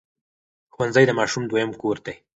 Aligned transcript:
ښوونځی 0.73 1.03
د 1.07 1.11
ماشوم 1.19 1.43
دویم 1.47 1.71
کور 1.81 1.97
دی. 2.05 2.15